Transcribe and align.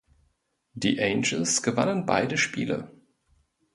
Die 0.73 0.99
Angels 0.99 1.61
gewannen 1.61 2.07
beide 2.07 2.39
Spiele. 2.39 2.89